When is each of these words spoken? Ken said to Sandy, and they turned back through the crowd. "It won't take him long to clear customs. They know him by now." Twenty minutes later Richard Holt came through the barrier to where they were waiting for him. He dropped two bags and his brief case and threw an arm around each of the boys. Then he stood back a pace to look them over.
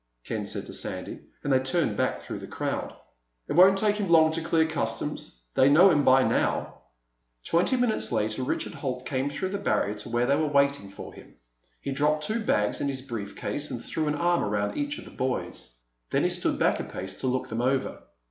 Ken 0.23 0.47
said 0.47 0.65
to 0.65 0.73
Sandy, 0.73 1.19
and 1.43 1.53
they 1.53 1.59
turned 1.59 1.95
back 1.95 2.19
through 2.19 2.39
the 2.39 2.47
crowd. 2.47 2.95
"It 3.47 3.53
won't 3.53 3.77
take 3.77 3.97
him 3.97 4.09
long 4.09 4.31
to 4.31 4.41
clear 4.41 4.65
customs. 4.65 5.41
They 5.53 5.69
know 5.69 5.91
him 5.91 6.03
by 6.03 6.23
now." 6.23 6.81
Twenty 7.43 7.77
minutes 7.77 8.11
later 8.11 8.41
Richard 8.41 8.73
Holt 8.73 9.05
came 9.05 9.29
through 9.29 9.49
the 9.49 9.59
barrier 9.59 9.93
to 9.99 10.09
where 10.09 10.25
they 10.25 10.35
were 10.35 10.47
waiting 10.47 10.89
for 10.89 11.13
him. 11.13 11.35
He 11.81 11.91
dropped 11.91 12.23
two 12.23 12.39
bags 12.39 12.81
and 12.81 12.89
his 12.89 13.03
brief 13.03 13.35
case 13.35 13.69
and 13.69 13.79
threw 13.79 14.07
an 14.07 14.15
arm 14.15 14.43
around 14.43 14.75
each 14.75 14.97
of 14.97 15.05
the 15.05 15.11
boys. 15.11 15.77
Then 16.09 16.23
he 16.23 16.31
stood 16.31 16.57
back 16.57 16.79
a 16.79 16.83
pace 16.83 17.13
to 17.21 17.27
look 17.27 17.49
them 17.49 17.61
over. 17.61 18.01